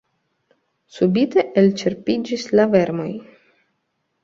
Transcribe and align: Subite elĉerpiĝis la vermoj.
Subite 0.95 1.43
elĉerpiĝis 1.63 2.49
la 2.61 2.67
vermoj. 2.75 3.09